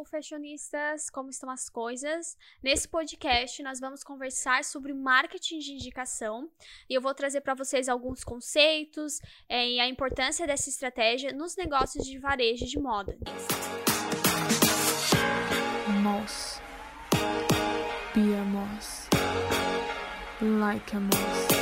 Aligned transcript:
Hello, 0.00 0.04
fashionistas! 0.04 1.10
Como 1.10 1.28
estão 1.28 1.50
as 1.50 1.68
coisas? 1.68 2.36
Nesse 2.62 2.88
podcast, 2.88 3.62
nós 3.62 3.78
vamos 3.78 4.02
conversar 4.02 4.64
sobre 4.64 4.94
marketing 4.94 5.58
de 5.58 5.72
indicação 5.72 6.48
e 6.88 6.94
eu 6.94 7.02
vou 7.02 7.12
trazer 7.12 7.42
para 7.42 7.54
vocês 7.54 7.86
alguns 7.86 8.24
conceitos 8.24 9.20
é, 9.46 9.68
e 9.68 9.78
a 9.78 9.86
importância 9.86 10.46
dessa 10.46 10.70
estratégia 10.70 11.32
nos 11.32 11.54
negócios 11.54 12.06
de 12.06 12.18
varejo 12.18 12.64
de 12.64 12.78
moda. 12.78 13.18
Moss. 16.02 16.62
Be 18.14 18.34
a 18.34 18.44
moss. 18.44 19.08
Like 20.40 20.96
a 20.96 21.00
moss. 21.00 21.59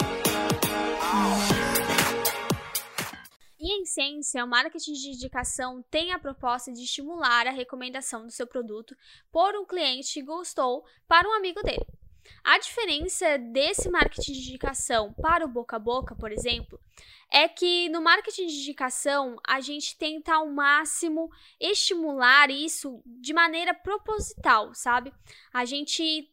E 3.69 3.71
em 3.71 3.83
essência, 3.83 4.43
o 4.43 4.49
marketing 4.49 4.95
de 4.95 5.11
indicação 5.11 5.85
tem 5.91 6.11
a 6.11 6.19
proposta 6.19 6.73
de 6.73 6.83
estimular 6.85 7.47
a 7.47 7.51
recomendação 7.51 8.25
do 8.25 8.33
seu 8.33 8.47
produto 8.47 8.97
por 9.31 9.55
um 9.57 9.67
cliente 9.67 10.15
que 10.15 10.23
gostou 10.23 10.87
para 11.07 11.29
um 11.29 11.35
amigo 11.35 11.63
dele. 11.63 11.87
A 12.43 12.59
diferença 12.59 13.37
desse 13.37 13.91
marketing 13.91 14.33
de 14.33 14.39
indicação 14.39 15.13
para 15.13 15.45
o 15.45 15.49
boca 15.49 15.77
a 15.77 15.79
boca, 15.79 16.17
por 16.17 16.33
exemplo, 16.33 16.81
é 17.31 17.47
que 17.47 17.91
no 17.91 18.01
marketing 18.01 18.47
de 18.47 18.55
indicação 18.55 19.37
a 19.47 19.61
gente 19.61 19.99
tenta 19.99 20.33
ao 20.33 20.49
máximo 20.49 21.29
estimular 21.61 22.51
isso 22.51 23.03
de 23.05 23.35
maneira 23.35 23.75
proposital, 23.75 24.73
sabe? 24.73 25.13
A 25.53 25.67
gente 25.67 26.33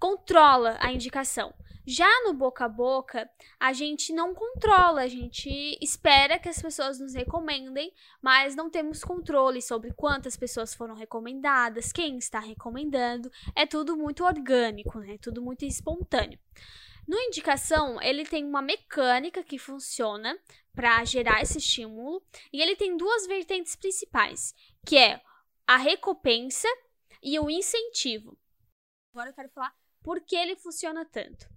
controla 0.00 0.76
a 0.80 0.92
indicação. 0.92 1.54
Já 1.84 2.08
no 2.24 2.32
boca 2.32 2.64
a 2.64 2.68
boca, 2.68 3.28
a 3.58 3.72
gente 3.72 4.12
não 4.12 4.32
controla, 4.34 5.02
a 5.02 5.08
gente 5.08 5.50
espera 5.80 6.38
que 6.38 6.48
as 6.48 6.62
pessoas 6.62 7.00
nos 7.00 7.14
recomendem, 7.14 7.92
mas 8.20 8.54
não 8.54 8.70
temos 8.70 9.02
controle 9.02 9.60
sobre 9.60 9.92
quantas 9.92 10.36
pessoas 10.36 10.74
foram 10.74 10.94
recomendadas, 10.94 11.92
quem 11.92 12.18
está 12.18 12.38
recomendando. 12.38 13.30
É 13.56 13.66
tudo 13.66 13.96
muito 13.96 14.24
orgânico, 14.24 15.00
né? 15.00 15.18
Tudo 15.18 15.42
muito 15.42 15.64
espontâneo. 15.64 16.38
No 17.06 17.18
indicação, 17.18 18.00
ele 18.00 18.24
tem 18.24 18.44
uma 18.44 18.62
mecânica 18.62 19.42
que 19.42 19.58
funciona 19.58 20.38
para 20.72 21.04
gerar 21.04 21.42
esse 21.42 21.58
estímulo, 21.58 22.22
e 22.52 22.62
ele 22.62 22.76
tem 22.76 22.96
duas 22.96 23.26
vertentes 23.26 23.74
principais, 23.74 24.54
que 24.86 24.96
é 24.96 25.20
a 25.66 25.76
recompensa 25.76 26.68
e 27.20 27.38
o 27.40 27.50
incentivo. 27.50 28.38
Agora 29.12 29.30
eu 29.30 29.34
quero 29.34 29.50
falar 29.50 29.74
por 30.02 30.20
que 30.20 30.36
ele 30.36 30.56
funciona 30.56 31.04
tanto. 31.04 31.48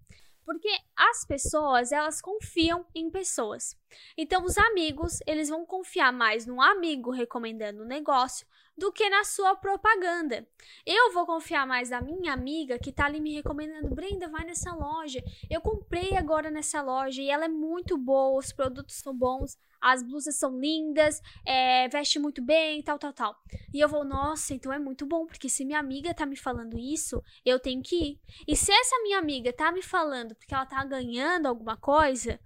Porque 0.45 0.69
as 0.95 1.25
pessoas, 1.25 1.91
elas 1.91 2.21
confiam 2.21 2.85
em 2.93 3.09
pessoas. 3.09 3.75
Então, 4.15 4.45
os 4.45 4.57
amigos, 4.57 5.19
eles 5.25 5.49
vão 5.49 5.65
confiar 5.65 6.13
mais 6.13 6.45
no 6.45 6.61
amigo 6.61 7.09
recomendando 7.09 7.81
o 7.81 7.88
negócio 7.88 8.45
do 8.78 8.92
que 8.92 9.09
na 9.09 9.23
sua 9.23 9.56
propaganda. 9.56 10.48
Eu 10.86 11.14
vou 11.14 11.26
confiar 11.26 11.66
mais 11.66 11.90
na 11.90 12.02
minha 12.02 12.34
amiga 12.34 12.78
que 12.78 12.92
tá 12.92 13.06
ali 13.06 13.20
me 13.20 13.34
recomendando, 13.34 13.94
Brenda, 13.94 14.28
vai 14.28 14.45
nessa 14.45 14.73
loja. 14.73 15.23
Eu 15.50 15.62
comprei 15.62 16.16
agora 16.18 16.52
nessa 16.52 16.81
loja 16.81 17.22
e 17.22 17.30
ela 17.30 17.46
é 17.46 17.50
muito 17.50 17.98
boa, 17.98 18.40
os 18.40 18.52
produtos 18.52 18.96
são 18.96 19.16
bons, 19.16 19.58
as 19.81 20.02
blusas 20.02 20.36
são 20.36 20.59
lindas, 20.59 21.22
é, 21.46 21.88
veste 21.90 22.18
muito 22.18 22.42
bem, 22.42 22.81
tal, 22.81 22.98
tal, 22.98 23.14
tal. 23.14 23.36
E 23.73 23.80
eu 23.80 23.88
vou, 23.88 24.03
nossa, 24.03 24.53
então 24.53 24.73
é 24.73 24.80
muito 24.80 25.06
bom, 25.06 25.26
porque 25.26 25.48
se 25.48 25.64
minha 25.64 25.80
amiga 25.80 26.14
tá 26.14 26.26
me 26.26 26.36
falando 26.36 26.78
isso, 26.78 27.23
eu 27.46 27.59
tenho 27.59 27.81
que 27.84 27.96
ir. 27.96 28.20
E 28.48 28.56
se 28.56 28.72
essa 28.72 29.00
minha 29.03 29.20
amiga 29.20 29.53
tá 29.53 29.72
me 29.72 29.81
falando 29.81 30.36
porque 30.36 30.53
ela 30.53 30.66
tá 30.66 30.84
ganhando 30.84 31.46
alguma 31.46 31.78
coisa, 31.78 32.40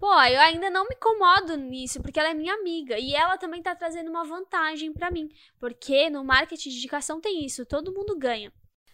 Pô, 0.00 0.10
eu 0.22 0.40
ainda 0.40 0.70
não 0.70 0.88
me 0.88 0.94
incomodo 0.94 1.58
nisso, 1.58 2.00
porque 2.00 2.18
ela 2.18 2.30
é 2.30 2.34
minha 2.34 2.54
amiga. 2.54 2.98
E 2.98 3.14
ela 3.14 3.36
também 3.36 3.62
tá 3.62 3.76
trazendo 3.76 4.08
uma 4.08 4.24
vantagem 4.24 4.94
para 4.94 5.10
mim. 5.10 5.28
Porque 5.58 6.08
no 6.08 6.24
marketing 6.24 6.70
de 6.70 6.76
indicação 6.78 7.20
tem 7.20 7.44
isso, 7.44 7.66
todo 7.66 7.92
mundo 7.92 8.18
ganha. 8.18 8.50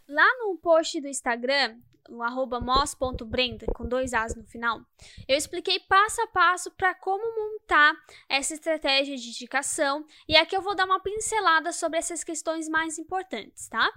Lá 0.09 0.27
no 0.41 0.59
post 0.59 1.01
do 1.01 1.07
Instagram, 1.07 1.79
arroba 2.21 2.61
mos.brenda, 2.61 3.67
com 3.75 3.87
dois 3.87 4.13
As 4.13 4.35
no 4.35 4.45
final, 4.45 4.81
eu 5.29 5.37
expliquei 5.37 5.79
passo 5.81 6.21
a 6.23 6.27
passo 6.27 6.73
para 6.73 6.93
como 6.95 7.25
montar 7.37 7.95
essa 8.29 8.55
estratégia 8.55 9.17
de 9.17 9.29
indicação. 9.29 10.05
E 10.29 10.37
aqui 10.37 10.57
eu 10.57 10.63
vou 10.63 10.75
dar 10.75 10.87
uma 10.87 11.01
pincelada 11.01 11.73
sobre 11.73 11.99
essas 11.99 12.25
questões 12.25 12.69
mais 12.69 12.99
importantes, 12.99 13.69
tá? 13.69 13.89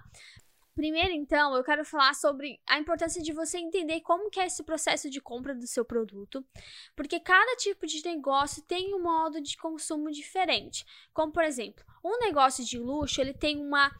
Primeiro, 0.76 1.12
então, 1.12 1.56
eu 1.56 1.64
quero 1.64 1.84
falar 1.84 2.14
sobre 2.14 2.60
a 2.66 2.80
importância 2.80 3.22
de 3.22 3.34
você 3.34 3.58
entender 3.58 4.00
como 4.02 4.30
que 4.30 4.40
é 4.40 4.46
esse 4.46 4.64
processo 4.64 5.10
de 5.10 5.20
compra 5.20 5.54
do 5.54 5.68
seu 5.68 5.84
produto, 5.84 6.46
porque 6.96 7.20
cada 7.20 7.56
tipo 7.58 7.86
de 7.86 8.04
negócio 8.06 8.64
tem 8.64 8.94
um 8.96 9.02
modo 9.02 9.42
de 9.42 9.58
consumo 9.58 10.10
diferente. 10.10 10.86
Como, 11.14 11.34
por 11.34 11.44
exemplo, 11.44 11.84
um 12.04 12.18
negócio 12.20 12.64
de 12.64 12.78
luxo, 12.78 13.20
ele 13.20 13.34
tem 13.34 13.58
uma 13.58 13.92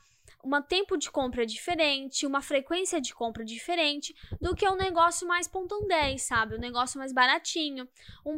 um 0.44 0.62
tempo 0.62 0.98
de 0.98 1.12
compra 1.12 1.46
diferente, 1.46 2.26
uma 2.26 2.42
frequência 2.42 3.02
de 3.02 3.14
compra 3.14 3.44
diferente 3.44 4.16
do 4.40 4.56
que 4.56 4.68
um 4.68 4.76
negócio 4.76 5.28
mais 5.28 5.48
pontão 5.48 5.86
10, 5.88 6.22
sabe? 6.22 6.56
Um 6.56 6.60
negócio 6.60 6.98
mais 6.98 7.12
baratinho, 7.12 7.88
um, 8.26 8.38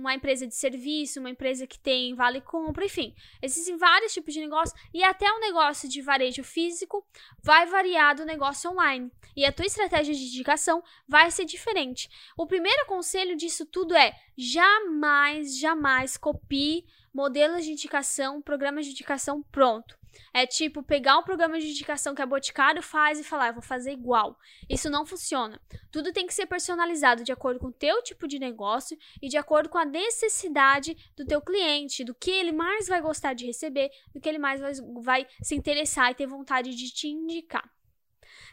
uma 0.00 0.14
empresa 0.14 0.46
de 0.46 0.54
serviço, 0.54 1.20
uma 1.20 1.30
empresa 1.30 1.66
que 1.66 1.78
tem 1.78 2.14
vale 2.14 2.40
compra, 2.40 2.84
enfim. 2.84 3.14
Existem 3.40 3.76
vários 3.76 4.12
tipos 4.12 4.34
de 4.34 4.40
negócio 4.40 4.76
e 4.92 5.04
até 5.04 5.30
o 5.30 5.36
um 5.36 5.40
negócio 5.40 5.88
de 5.88 6.02
varejo 6.02 6.42
físico 6.42 7.06
vai 7.42 7.66
variar 7.66 8.16
do 8.16 8.24
negócio 8.24 8.70
online. 8.70 9.10
E 9.36 9.44
a 9.44 9.52
tua 9.52 9.66
estratégia 9.66 10.14
de 10.14 10.24
indicação 10.24 10.82
vai 11.06 11.30
ser 11.30 11.44
diferente. 11.44 12.08
O 12.36 12.46
primeiro 12.46 12.86
conselho 12.86 13.36
disso 13.36 13.64
tudo 13.66 13.94
é 13.94 14.18
jamais, 14.36 15.58
jamais 15.58 16.16
copie 16.16 16.84
modelos 17.16 17.64
de 17.64 17.72
indicação, 17.72 18.42
programas 18.42 18.84
de 18.84 18.92
indicação 18.92 19.42
pronto. 19.50 19.98
É 20.34 20.46
tipo 20.46 20.82
pegar 20.82 21.18
um 21.18 21.22
programa 21.22 21.58
de 21.58 21.66
indicação 21.66 22.14
que 22.14 22.20
a 22.20 22.26
Boticário 22.26 22.82
faz 22.82 23.18
e 23.18 23.24
falar, 23.24 23.48
eu 23.48 23.54
vou 23.54 23.62
fazer 23.62 23.90
igual. 23.90 24.36
Isso 24.68 24.90
não 24.90 25.06
funciona. 25.06 25.58
Tudo 25.90 26.12
tem 26.12 26.26
que 26.26 26.34
ser 26.34 26.44
personalizado 26.44 27.24
de 27.24 27.32
acordo 27.32 27.58
com 27.58 27.68
o 27.68 27.72
teu 27.72 28.02
tipo 28.02 28.28
de 28.28 28.38
negócio 28.38 28.98
e 29.22 29.28
de 29.28 29.38
acordo 29.38 29.70
com 29.70 29.78
a 29.78 29.84
necessidade 29.84 30.94
do 31.16 31.24
teu 31.24 31.40
cliente, 31.40 32.04
do 32.04 32.14
que 32.14 32.30
ele 32.30 32.52
mais 32.52 32.86
vai 32.86 33.00
gostar 33.00 33.32
de 33.32 33.46
receber, 33.46 33.90
do 34.14 34.20
que 34.20 34.28
ele 34.28 34.38
mais 34.38 34.60
vai, 34.60 34.72
vai 35.02 35.26
se 35.42 35.54
interessar 35.54 36.10
e 36.10 36.14
ter 36.14 36.26
vontade 36.26 36.74
de 36.74 36.92
te 36.92 37.08
indicar. 37.08 37.66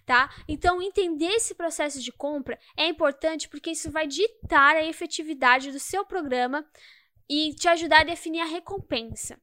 Tá? 0.06 0.30
Então, 0.48 0.82
entender 0.82 1.32
esse 1.34 1.56
processo 1.56 2.02
de 2.02 2.12
compra 2.12 2.58
é 2.78 2.88
importante 2.88 3.50
porque 3.50 3.72
isso 3.72 3.92
vai 3.92 4.08
ditar 4.08 4.76
a 4.76 4.86
efetividade 4.86 5.72
do 5.72 5.80
seu 5.80 6.06
programa 6.06 6.66
e 7.30 7.54
te 7.54 7.68
ajudar 7.68 8.02
a 8.02 8.06
definir 8.06 8.42
a 8.42 8.46
recompensa. 8.46 9.40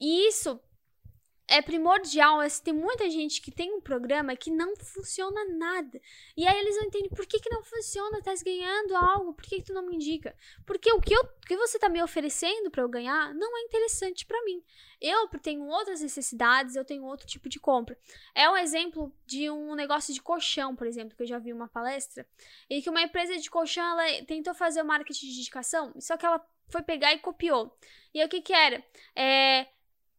E 0.00 0.28
isso 0.28 0.60
é 1.46 1.60
primordial. 1.60 2.38
Tem 2.62 2.72
muita 2.72 3.08
gente 3.10 3.40
que 3.40 3.50
tem 3.50 3.72
um 3.74 3.80
programa 3.80 4.36
que 4.36 4.50
não 4.50 4.74
funciona 4.76 5.44
nada. 5.56 6.00
E 6.36 6.46
aí 6.46 6.58
eles 6.58 6.76
não 6.76 6.84
entendem 6.84 7.10
por 7.10 7.26
que, 7.26 7.38
que 7.38 7.50
não 7.50 7.62
funciona, 7.62 8.22
tá 8.22 8.32
ganhando 8.44 8.96
algo, 8.96 9.34
por 9.34 9.44
que, 9.44 9.56
que 9.56 9.64
tu 9.64 9.74
não 9.74 9.86
me 9.86 9.94
indica? 9.94 10.34
Porque 10.66 10.90
o 10.92 11.00
que, 11.00 11.14
eu, 11.14 11.20
o 11.20 11.40
que 11.46 11.56
você 11.56 11.78
tá 11.78 11.88
me 11.88 12.02
oferecendo 12.02 12.70
para 12.70 12.82
eu 12.82 12.88
ganhar 12.88 13.34
não 13.34 13.56
é 13.56 13.60
interessante 13.62 14.26
para 14.26 14.42
mim. 14.44 14.62
Eu 15.00 15.28
tenho 15.42 15.66
outras 15.66 16.00
necessidades, 16.00 16.76
eu 16.76 16.84
tenho 16.84 17.04
outro 17.04 17.26
tipo 17.26 17.48
de 17.48 17.60
compra. 17.60 17.98
É 18.34 18.48
um 18.48 18.56
exemplo 18.56 19.14
de 19.26 19.50
um 19.50 19.74
negócio 19.74 20.14
de 20.14 20.22
colchão, 20.22 20.74
por 20.74 20.86
exemplo, 20.86 21.16
que 21.16 21.22
eu 21.22 21.26
já 21.26 21.38
vi 21.38 21.52
uma 21.52 21.68
palestra, 21.68 22.26
e 22.70 22.80
que 22.80 22.88
uma 22.88 23.02
empresa 23.02 23.36
de 23.36 23.50
colchão 23.50 23.84
ela 23.84 24.24
tentou 24.24 24.54
fazer 24.54 24.82
o 24.82 24.86
marketing 24.86 25.26
de 25.26 25.40
indicação, 25.40 25.92
só 26.00 26.16
que 26.16 26.24
ela 26.24 26.44
foi 26.68 26.82
pegar 26.82 27.12
e 27.12 27.18
copiou. 27.18 27.76
E 28.12 28.24
o 28.24 28.28
que 28.28 28.40
que 28.40 28.52
era? 28.52 28.84
É, 29.16 29.66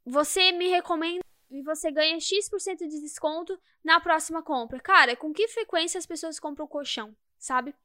você 0.05 0.51
me 0.51 0.67
recomenda 0.67 1.23
e 1.49 1.61
você 1.61 1.91
ganha 1.91 2.19
X% 2.19 2.87
de 2.87 3.01
desconto 3.01 3.59
na 3.83 3.99
próxima 3.99 4.41
compra. 4.41 4.79
Cara, 4.79 5.15
com 5.15 5.33
que 5.33 5.47
frequência 5.47 5.97
as 5.97 6.05
pessoas 6.05 6.39
compram 6.39 6.67
colchão? 6.67 7.15
Sabe? 7.37 7.75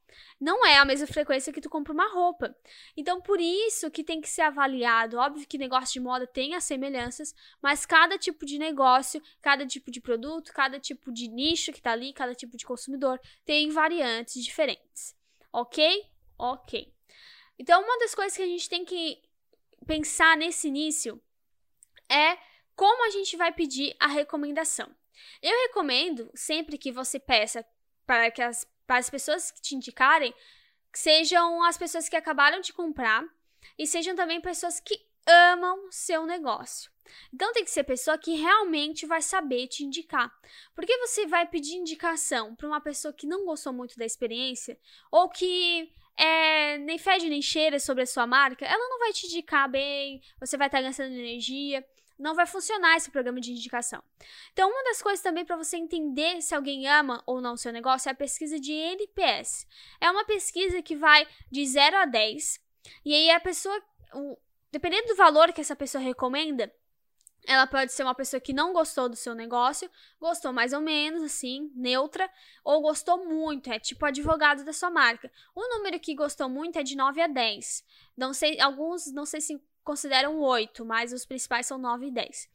Não 0.41 0.65
é 0.65 0.78
a 0.78 0.84
mesma 0.84 1.06
frequência 1.06 1.53
que 1.53 1.60
tu 1.60 1.69
compra 1.69 1.93
uma 1.93 2.10
roupa. 2.10 2.54
Então, 2.97 3.21
por 3.21 3.38
isso 3.41 3.91
que 3.91 4.03
tem 4.03 4.21
que 4.21 4.28
ser 4.28 4.43
avaliado. 4.43 5.19
Óbvio 5.19 5.47
que 5.47 5.59
negócio 5.59 5.92
de 5.92 6.00
moda 6.00 6.27
tem 6.27 6.54
as 6.54 6.65
semelhanças, 6.65 7.34
mas 7.60 7.84
cada 7.84 8.16
tipo 8.16 8.47
de 8.47 8.59
negócio, 8.59 9.22
cada 9.42 9.66
tipo 9.66 9.91
de 9.91 10.01
produto, 10.01 10.53
cada 10.53 10.80
tipo 10.80 11.13
de 11.13 11.28
nicho 11.28 11.72
que 11.72 11.83
tá 11.83 11.92
ali, 11.92 12.13
cada 12.13 12.34
tipo 12.34 12.56
de 12.56 12.65
consumidor 12.65 13.21
tem 13.45 13.71
variantes 13.71 14.42
diferentes. 14.42 15.15
Ok? 15.53 16.06
Ok. 16.39 17.00
Então, 17.60 17.83
uma 17.83 17.98
das 17.98 18.15
coisas 18.15 18.34
que 18.34 18.42
a 18.42 18.47
gente 18.47 18.71
tem 18.71 18.86
que 18.86 19.21
pensar 19.86 20.34
nesse 20.34 20.68
início 20.68 21.22
é 22.09 22.39
como 22.74 23.04
a 23.04 23.10
gente 23.10 23.36
vai 23.36 23.53
pedir 23.53 23.95
a 24.01 24.07
recomendação. 24.07 24.89
Eu 25.42 25.54
recomendo, 25.66 26.30
sempre 26.34 26.78
que 26.78 26.91
você 26.91 27.21
peça 27.21 27.62
para 28.07 28.30
que 28.30 28.41
as, 28.41 28.66
para 28.86 28.97
as 28.97 29.10
pessoas 29.10 29.51
que 29.51 29.60
te 29.60 29.74
indicarem, 29.74 30.34
sejam 30.95 31.62
as 31.62 31.77
pessoas 31.77 32.09
que 32.09 32.16
acabaram 32.16 32.62
de 32.62 32.72
comprar 32.72 33.22
e 33.78 33.86
sejam 33.86 34.16
também 34.16 34.41
pessoas 34.41 34.80
que 34.80 34.98
amam 35.27 35.92
seu 35.92 36.24
negócio. 36.24 36.91
Então 37.30 37.53
tem 37.53 37.63
que 37.63 37.71
ser 37.71 37.84
pessoa 37.84 38.16
que 38.16 38.36
realmente 38.36 39.04
vai 39.04 39.21
saber 39.21 39.66
te 39.66 39.84
indicar. 39.84 40.33
Porque 40.74 40.97
você 40.97 41.27
vai 41.27 41.47
pedir 41.47 41.74
indicação 41.74 42.56
para 42.56 42.66
uma 42.66 42.80
pessoa 42.80 43.13
que 43.13 43.27
não 43.27 43.45
gostou 43.45 43.71
muito 43.71 43.98
da 43.98 44.06
experiência 44.06 44.80
ou 45.10 45.28
que 45.28 45.92
é, 46.16 46.78
nem 46.78 46.98
fede 46.98 47.28
nem 47.28 47.41
cheira 47.42 47.78
sobre 47.78 48.03
a 48.03 48.07
sua 48.07 48.27
marca, 48.27 48.65
ela 48.65 48.89
não 48.89 48.98
vai 48.98 49.12
te 49.12 49.27
indicar 49.27 49.68
bem, 49.71 50.21
você 50.39 50.57
vai 50.57 50.68
estar 50.68 50.83
gastando 50.83 51.15
energia. 51.15 51.84
não 52.18 52.34
vai 52.34 52.47
funcionar 52.47 52.97
esse 52.97 53.10
programa 53.10 53.41
de 53.41 53.51
indicação. 53.51 54.03
Então, 54.53 54.71
uma 54.71 54.84
das 54.84 55.01
coisas 55.01 55.22
também 55.22 55.45
para 55.45 55.57
você 55.57 55.78
entender 55.78 56.42
se 56.42 56.54
alguém 56.54 56.86
ama 56.86 57.22
ou 57.27 57.41
não 57.41 57.54
o 57.54 57.57
seu 57.57 57.72
negócio 57.72 58.10
é 58.10 58.12
a 58.12 58.15
pesquisa 58.15 58.60
de 58.60 58.72
NPS. 58.72 59.66
É 60.01 60.10
uma 60.10 60.24
pesquisa 60.27 60.83
que 60.83 60.95
vai 60.95 61.27
de 61.51 61.65
0 61.66 61.97
a 61.97 62.04
10, 62.04 62.60
e 63.04 63.15
aí 63.15 63.30
a 63.30 63.41
pessoa, 63.41 63.83
dependendo 64.71 65.09
do 65.09 65.16
valor 65.16 65.53
que 65.53 65.60
essa 65.63 65.74
pessoa 65.74 66.03
recomenda, 66.03 66.71
ela 67.51 67.67
pode 67.67 67.91
ser 67.93 68.05
uma 68.05 68.15
pessoa 68.15 68.41
que 68.41 68.53
não 68.53 68.73
gostou 68.73 69.09
do 69.09 69.17
seu 69.17 69.35
negócio, 69.35 69.91
gostou 70.21 70.53
mais 70.53 70.73
ou 70.73 70.81
menos, 70.81 71.21
assim, 71.21 71.69
neutra, 71.75 72.31
ou 72.65 72.81
gostou 72.81 73.25
muito, 73.25 73.73
é 73.73 73.81
tipo 73.81 74.07
advogado 74.07 74.65
da 74.65 74.73
sua 74.73 74.89
marca. 74.89 75.29
O 75.53 75.69
número 75.77 75.99
que 75.99 76.15
gostou 76.15 76.49
muito 76.49 76.79
é 76.79 76.85
de 76.85 76.97
9 76.97 77.21
a 77.21 77.27
10. 77.27 77.85
Não 78.17 78.33
sei, 78.33 78.61
alguns 78.61 79.11
não 79.11 79.27
sei 79.27 79.41
se 79.41 79.61
consideram 79.83 80.39
8, 80.39 80.85
mas 80.85 81.13
os 81.13 81.27
principais 81.27 81.67
são 81.67 81.77
9 81.77 82.07
e 82.07 82.11
10. 82.13 82.49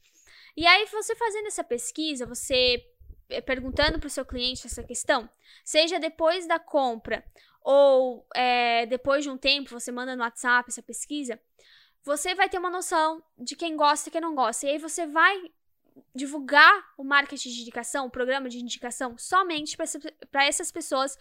E 0.56 0.66
aí, 0.66 0.86
você 0.86 1.14
fazendo 1.14 1.48
essa 1.48 1.64
pesquisa, 1.64 2.26
você 2.26 2.82
eh, 3.30 3.42
perguntando 3.42 4.00
para 4.00 4.08
o 4.08 4.10
seu 4.10 4.26
cliente 4.26 4.66
essa 4.66 4.82
questão, 4.82 5.30
seja 5.66 6.00
depois 6.00 6.48
da 6.48 6.58
compra 6.58 7.22
ou 7.62 8.26
é, 8.34 8.86
depois 8.86 9.26
de 9.26 9.30
um 9.30 9.38
tempo, 9.38 9.72
você 9.72 9.92
manda 9.92 10.16
no 10.16 10.24
WhatsApp 10.24 10.70
essa 10.70 10.82
pesquisa, 10.82 11.38
você 12.06 12.36
vai 12.36 12.48
ter 12.48 12.60
uma 12.60 12.70
noção 12.70 13.22
de 13.38 13.56
quem 13.56 13.76
gosta 13.76 14.08
e 14.08 14.12
quem 14.12 14.22
não 14.22 14.36
gosta. 14.36 14.68
E 14.68 14.70
aí 14.70 14.78
você 14.78 15.08
vai 15.08 15.52
divulgar 16.14 16.94
o 16.98 17.04
marketing 17.04 17.50
de 17.50 17.62
indicação, 17.62 18.06
o 18.06 18.12
programa 18.12 18.48
de 18.48 18.60
indicação, 18.60 19.18
somente 19.18 19.76
para 20.32 20.46
essas 20.46 20.72
pessoas 20.72 21.18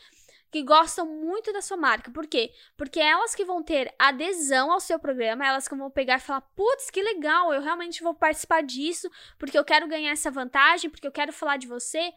que 0.50 0.62
gostam 0.62 1.06
muito 1.06 1.52
da 1.52 1.62
sua 1.62 1.76
marca. 1.76 2.10
Por 2.10 2.26
quê? 2.26 2.52
Porque 2.76 3.00
elas 3.00 3.34
que 3.34 3.44
vão 3.44 3.62
ter 3.62 3.92
adesão 3.98 4.70
ao 4.70 4.78
seu 4.78 4.98
programa, 4.98 5.46
elas 5.46 5.66
que 5.66 5.74
vão 5.74 5.90
pegar 5.90 6.16
e 6.16 6.20
falar: 6.20 6.42
putz, 6.42 6.90
que 6.90 7.02
legal, 7.02 7.52
eu 7.52 7.62
realmente 7.62 8.02
vou 8.02 8.14
participar 8.14 8.62
disso, 8.62 9.10
porque 9.38 9.58
eu 9.58 9.64
quero 9.64 9.88
ganhar 9.88 10.12
essa 10.12 10.30
vantagem, 10.30 10.90
porque 10.90 11.06
eu 11.06 11.12
quero 11.12 11.32
falar 11.32 11.56
de 11.56 11.66
você 11.66 12.12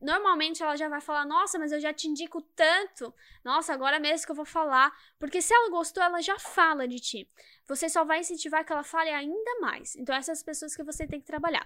normalmente 0.00 0.62
ela 0.62 0.76
já 0.76 0.88
vai 0.88 1.00
falar: 1.00 1.24
Nossa, 1.24 1.58
mas 1.58 1.72
eu 1.72 1.80
já 1.80 1.92
te 1.92 2.08
indico 2.08 2.40
tanto. 2.54 3.14
Nossa, 3.44 3.72
agora 3.72 3.98
mesmo 3.98 4.26
que 4.26 4.32
eu 4.32 4.36
vou 4.36 4.44
falar. 4.44 4.92
Porque 5.18 5.42
se 5.42 5.52
ela 5.54 5.70
gostou, 5.70 6.02
ela 6.02 6.20
já 6.20 6.38
fala 6.38 6.86
de 6.86 7.00
ti. 7.00 7.30
Você 7.66 7.88
só 7.88 8.04
vai 8.04 8.20
incentivar 8.20 8.64
que 8.64 8.72
ela 8.72 8.84
fale 8.84 9.10
ainda 9.10 9.60
mais. 9.60 9.96
Então, 9.96 10.14
essas 10.14 10.42
pessoas 10.42 10.74
que 10.74 10.82
você 10.82 11.06
tem 11.06 11.20
que 11.20 11.26
trabalhar. 11.26 11.64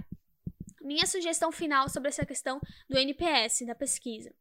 Minha 0.80 1.06
sugestão 1.06 1.52
final 1.52 1.88
sobre 1.88 2.08
essa 2.08 2.26
questão 2.26 2.60
do 2.88 2.98
NPS, 2.98 3.66
da 3.66 3.74
pesquisa. 3.74 4.34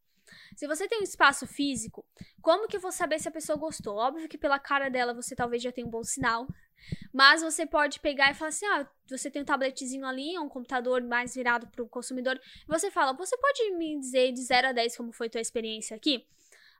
Se 0.56 0.66
você 0.66 0.88
tem 0.88 1.00
um 1.00 1.04
espaço 1.04 1.46
físico, 1.46 2.04
como 2.40 2.66
que 2.66 2.76
eu 2.76 2.80
vou 2.80 2.92
saber 2.92 3.18
se 3.18 3.28
a 3.28 3.32
pessoa 3.32 3.56
gostou? 3.56 3.96
Óbvio 3.96 4.28
que 4.28 4.38
pela 4.38 4.58
cara 4.58 4.88
dela 4.88 5.14
você 5.14 5.34
talvez 5.34 5.62
já 5.62 5.72
tenha 5.72 5.86
um 5.86 5.90
bom 5.90 6.02
sinal. 6.02 6.46
Mas 7.12 7.42
você 7.42 7.66
pode 7.66 8.00
pegar 8.00 8.30
e 8.30 8.34
falar 8.34 8.48
assim: 8.48 8.66
ah, 8.66 8.88
você 9.08 9.30
tem 9.30 9.42
um 9.42 9.44
tabletzinho 9.44 10.06
ali, 10.06 10.38
um 10.38 10.48
computador 10.48 11.02
mais 11.02 11.34
virado 11.34 11.66
para 11.66 11.82
o 11.82 11.88
consumidor. 11.88 12.40
Você 12.66 12.90
fala: 12.90 13.12
você 13.12 13.36
pode 13.36 13.70
me 13.72 13.98
dizer 13.98 14.32
de 14.32 14.42
0 14.42 14.68
a 14.68 14.72
10 14.72 14.96
como 14.96 15.12
foi 15.12 15.28
tua 15.28 15.40
experiência 15.40 15.96
aqui? 15.96 16.26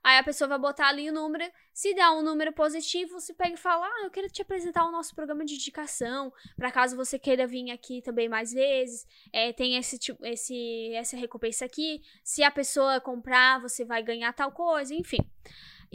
Aí 0.03 0.17
a 0.17 0.23
pessoa 0.23 0.49
vai 0.49 0.59
botar 0.59 0.89
ali 0.89 1.09
o 1.09 1.13
número. 1.13 1.49
Se 1.73 1.93
der 1.93 2.09
um 2.09 2.21
número 2.21 2.51
positivo, 2.51 3.21
você 3.21 3.33
pega 3.33 3.53
e 3.53 3.57
fala: 3.57 3.85
Ah, 3.85 4.01
eu 4.03 4.11
quero 4.11 4.27
te 4.27 4.41
apresentar 4.41 4.85
o 4.85 4.91
nosso 4.91 5.15
programa 5.15 5.45
de 5.45 5.53
indicação. 5.53 6.31
Para 6.57 6.71
caso 6.71 6.97
você 6.97 7.17
queira 7.17 7.47
vir 7.47 7.71
aqui 7.71 8.01
também 8.01 8.27
mais 8.27 8.51
vezes. 8.51 9.07
É, 9.31 9.53
tem 9.53 9.77
esse, 9.77 9.97
tipo, 9.97 10.23
esse, 10.25 10.91
essa 10.93 11.15
recompensa 11.15 11.63
aqui. 11.63 12.01
Se 12.21 12.43
a 12.43 12.51
pessoa 12.51 12.99
comprar, 12.99 13.61
você 13.61 13.85
vai 13.85 14.03
ganhar 14.03 14.33
tal 14.33 14.51
coisa, 14.51 14.93
enfim. 14.93 15.19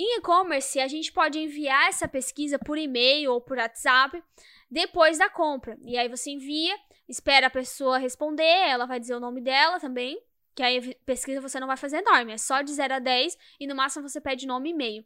Em 0.00 0.18
e-commerce, 0.18 0.78
a 0.78 0.86
gente 0.86 1.12
pode 1.12 1.40
enviar 1.40 1.88
essa 1.88 2.06
pesquisa 2.06 2.56
por 2.56 2.78
e-mail 2.78 3.32
ou 3.32 3.40
por 3.40 3.58
WhatsApp 3.58 4.22
depois 4.70 5.18
da 5.18 5.28
compra. 5.28 5.76
E 5.84 5.98
aí 5.98 6.08
você 6.08 6.30
envia, 6.30 6.78
espera 7.08 7.48
a 7.48 7.50
pessoa 7.50 7.98
responder, 7.98 8.44
ela 8.44 8.86
vai 8.86 9.00
dizer 9.00 9.16
o 9.16 9.20
nome 9.20 9.40
dela 9.40 9.80
também, 9.80 10.22
que 10.54 10.62
aí 10.62 10.78
a 10.78 11.04
pesquisa 11.04 11.40
você 11.40 11.58
não 11.58 11.66
vai 11.66 11.76
fazer 11.76 11.96
enorme, 11.96 12.32
é 12.32 12.38
só 12.38 12.62
de 12.62 12.72
0 12.72 12.94
a 12.94 12.98
10 13.00 13.36
e 13.58 13.66
no 13.66 13.74
máximo 13.74 14.08
você 14.08 14.20
pede 14.20 14.46
nome 14.46 14.68
e 14.68 14.72
e-mail. 14.72 15.04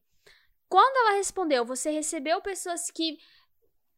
Quando 0.68 0.94
ela 1.06 1.16
respondeu, 1.16 1.64
você 1.64 1.90
recebeu 1.90 2.42
pessoas 2.42 2.90
que 2.90 3.18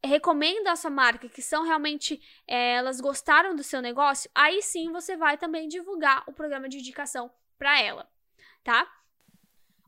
recomendam 0.05 0.73
a 0.73 0.77
sua 0.77 0.91
marca, 0.91 1.29
que 1.29 1.43
são 1.43 1.65
realmente, 1.65 2.23
é, 2.47 2.75
elas 2.75 3.01
gostaram 3.01 3.57
do 3.57 3.65
seu 3.65 3.83
negócio, 3.83 4.31
aí 4.33 4.63
sim 4.63 4.93
você 4.93 5.17
vai 5.17 5.37
também 5.37 5.67
divulgar 5.67 6.23
o 6.29 6.33
programa 6.33 6.69
de 6.69 6.79
indicação 6.79 7.33
para 7.59 7.81
ela, 7.81 8.09
tá? 8.63 8.89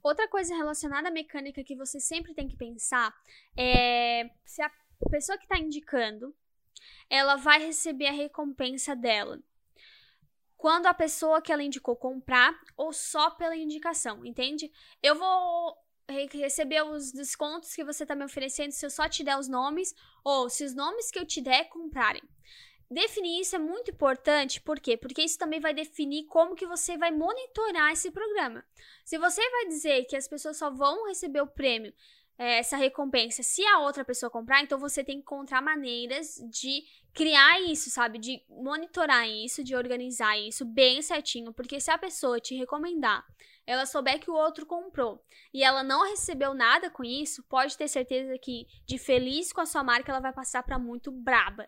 Outra 0.07 0.29
coisa 0.29 0.55
relacionada 0.55 1.09
à 1.09 1.11
mecânica 1.11 1.65
que 1.65 1.75
você 1.75 1.99
sempre 1.99 2.33
tem 2.33 2.47
que 2.47 2.57
pensar 2.57 3.13
é 3.57 4.31
se 4.45 4.63
a 4.63 4.71
pessoa 5.11 5.37
que 5.37 5.43
está 5.43 5.59
indicando 5.59 6.33
ela 7.11 7.35
vai 7.35 7.59
receber 7.67 8.07
a 8.07 8.13
recompensa 8.13 8.95
dela. 8.95 9.43
Quando 10.57 10.87
a 10.87 10.95
pessoa 10.95 11.43
que 11.43 11.51
ela 11.51 11.65
indicou 11.65 11.97
comprar 11.97 12.57
ou 12.77 12.93
só 12.93 13.31
pela 13.31 13.57
indicação, 13.57 14.25
entende? 14.25 14.71
Eu 15.03 15.17
vou 15.17 15.77
receber 16.31 16.85
os 16.85 17.11
descontos 17.11 17.75
que 17.75 17.83
você 17.83 18.05
está 18.05 18.15
me 18.15 18.25
oferecendo 18.25 18.71
se 18.71 18.87
eu 18.87 18.91
só 18.91 19.09
te 19.09 19.25
der 19.25 19.37
os 19.37 19.49
nomes 19.49 19.93
ou 20.23 20.49
se 20.49 20.65
os 20.65 20.73
nomes 20.73 21.11
que 21.11 21.19
eu 21.19 21.27
te 21.27 21.41
der 21.41 21.65
comprarem. 21.69 22.23
Definir 22.89 23.41
isso 23.41 23.57
é 23.57 23.59
muito 23.59 23.91
importante, 23.91 24.61
por 24.61 24.79
quê? 24.79 24.97
Porque 24.97 25.23
isso 25.23 25.39
também 25.39 25.59
vai 25.59 25.75
definir 25.75 26.25
como 26.27 26.55
que 26.55 26.67
você 26.67 26.97
vai 26.97 27.11
monitorar 27.11 27.93
esse 27.93 28.13
programa. 28.13 28.65
Se 29.05 29.19
você 29.19 29.43
vai 29.51 29.67
dizer 29.67 30.05
que 30.05 30.17
as 30.17 30.29
pessoas 30.29 30.57
só 30.57 30.71
vão 30.71 31.09
receber 31.09 31.41
o 31.41 31.49
prêmio, 31.49 31.93
é, 32.39 32.59
essa 32.59 32.77
recompensa, 32.77 33.43
se 33.43 33.65
a 33.67 33.81
outra 33.81 34.05
pessoa 34.05 34.31
comprar, 34.31 34.63
então 34.63 34.79
você 34.79 35.03
tem 35.03 35.17
que 35.17 35.23
encontrar 35.23 35.63
maneiras 35.63 36.37
de 36.51 36.85
criar 37.13 37.61
isso, 37.63 37.91
sabe? 37.91 38.19
De 38.19 38.45
monitorar 38.49 39.29
isso, 39.29 39.65
de 39.65 39.75
organizar 39.75 40.39
isso 40.39 40.65
bem 40.65 41.01
certinho, 41.01 41.53
porque 41.53 41.81
se 41.81 41.91
a 41.91 41.99
pessoa 41.99 42.39
te 42.39 42.55
recomendar, 42.55 43.25
ela 43.67 43.87
souber 43.87 44.21
que 44.21 44.31
o 44.31 44.35
outro 44.35 44.65
comprou 44.65 45.25
e 45.53 45.65
ela 45.65 45.83
não 45.83 46.09
recebeu 46.09 46.55
nada 46.55 46.89
com 46.89 47.03
isso, 47.03 47.43
pode 47.49 47.77
ter 47.77 47.89
certeza 47.89 48.39
que 48.39 48.67
de 48.87 48.97
feliz 48.97 49.53
com 49.53 49.61
a 49.61 49.67
sua 49.67 49.83
marca 49.83 50.13
ela 50.13 50.21
vai 50.21 50.33
passar 50.33 50.63
para 50.63 50.79
muito 50.79 51.11
braba. 51.11 51.67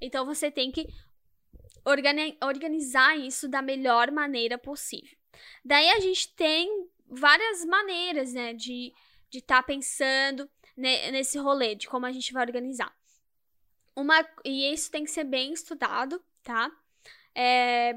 Então 0.00 0.24
você 0.24 0.50
tem 0.50 0.70
que 0.70 0.86
organizar 2.42 3.18
isso 3.18 3.48
da 3.48 3.62
melhor 3.62 4.10
maneira 4.10 4.58
possível. 4.58 5.16
Daí 5.64 5.88
a 5.90 6.00
gente 6.00 6.34
tem 6.34 6.88
várias 7.08 7.64
maneiras, 7.64 8.32
né, 8.32 8.52
de 8.54 8.92
de 9.30 9.38
estar 9.38 9.58
tá 9.58 9.62
pensando 9.62 10.50
nesse 10.76 11.38
rolê, 11.38 11.74
de 11.74 11.88
como 11.88 12.04
a 12.04 12.12
gente 12.12 12.32
vai 12.32 12.44
organizar. 12.44 12.94
Uma, 13.94 14.26
e 14.44 14.72
isso 14.72 14.90
tem 14.90 15.04
que 15.04 15.10
ser 15.10 15.24
bem 15.24 15.52
estudado, 15.52 16.22
tá? 16.42 16.70
É, 17.34 17.94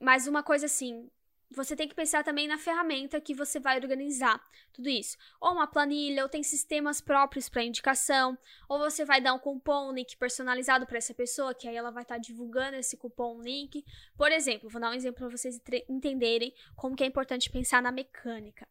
mas 0.00 0.26
uma 0.26 0.42
coisa 0.42 0.66
assim, 0.66 1.10
você 1.52 1.76
tem 1.76 1.88
que 1.88 1.94
pensar 1.94 2.24
também 2.24 2.48
na 2.48 2.58
ferramenta 2.58 3.20
que 3.20 3.34
você 3.34 3.60
vai 3.60 3.76
organizar 3.76 4.40
tudo 4.72 4.88
isso. 4.88 5.16
Ou 5.40 5.52
uma 5.52 5.66
planilha, 5.66 6.22
ou 6.22 6.28
tem 6.28 6.42
sistemas 6.42 7.00
próprios 7.00 7.48
para 7.48 7.62
indicação, 7.62 8.36
ou 8.68 8.78
você 8.78 9.04
vai 9.04 9.20
dar 9.20 9.34
um 9.34 9.38
cupom, 9.38 9.90
um 9.90 9.92
link 9.92 10.16
personalizado 10.16 10.86
para 10.86 10.98
essa 10.98 11.14
pessoa, 11.14 11.54
que 11.54 11.68
aí 11.68 11.76
ela 11.76 11.90
vai 11.90 12.02
estar 12.02 12.16
tá 12.16 12.20
divulgando 12.20 12.76
esse 12.76 12.96
cupom, 12.96 13.38
um 13.38 13.42
link. 13.42 13.84
Por 14.16 14.32
exemplo, 14.32 14.68
vou 14.68 14.80
dar 14.80 14.90
um 14.90 14.94
exemplo 14.94 15.18
para 15.18 15.36
vocês 15.36 15.60
entenderem 15.88 16.54
como 16.74 16.96
que 16.96 17.04
é 17.04 17.06
importante 17.06 17.50
pensar 17.50 17.82
na 17.82 17.92
mecânica. 17.92 18.66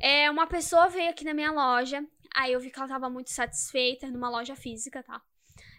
É, 0.00 0.30
uma 0.30 0.46
pessoa 0.46 0.88
veio 0.88 1.10
aqui 1.10 1.24
na 1.24 1.34
minha 1.34 1.52
loja, 1.52 2.02
aí 2.34 2.52
eu 2.52 2.60
vi 2.60 2.70
que 2.70 2.78
ela 2.78 2.86
estava 2.86 3.10
muito 3.10 3.30
satisfeita 3.30 4.08
numa 4.08 4.30
loja 4.30 4.56
física, 4.56 5.02
tá? 5.02 5.20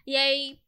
E 0.06 0.16
aí 0.16 0.60